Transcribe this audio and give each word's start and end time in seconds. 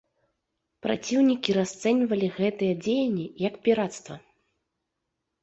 Праціўнікі 0.85 1.55
расцэньвалі 1.57 2.31
гэтыя 2.39 2.73
дзеянні 2.83 3.27
як 3.47 3.61
пірацтва. 3.69 4.15